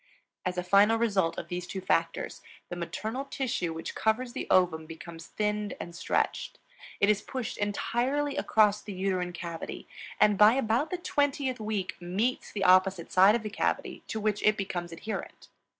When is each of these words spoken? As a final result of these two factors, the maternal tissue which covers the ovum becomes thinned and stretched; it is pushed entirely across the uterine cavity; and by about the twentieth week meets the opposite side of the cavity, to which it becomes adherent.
As 0.47 0.57
a 0.57 0.63
final 0.63 0.97
result 0.97 1.37
of 1.37 1.47
these 1.47 1.67
two 1.67 1.79
factors, 1.79 2.41
the 2.69 2.75
maternal 2.75 3.25
tissue 3.25 3.71
which 3.71 3.93
covers 3.93 4.33
the 4.33 4.47
ovum 4.49 4.87
becomes 4.87 5.27
thinned 5.27 5.75
and 5.79 5.95
stretched; 5.95 6.57
it 6.99 7.07
is 7.07 7.21
pushed 7.21 7.55
entirely 7.59 8.35
across 8.35 8.81
the 8.81 8.93
uterine 8.93 9.31
cavity; 9.31 9.87
and 10.19 10.39
by 10.39 10.53
about 10.53 10.89
the 10.89 10.97
twentieth 10.97 11.59
week 11.59 11.97
meets 12.01 12.51
the 12.51 12.63
opposite 12.63 13.11
side 13.11 13.35
of 13.35 13.43
the 13.43 13.51
cavity, 13.51 14.01
to 14.07 14.19
which 14.19 14.41
it 14.41 14.57
becomes 14.57 14.91
adherent. 14.91 15.49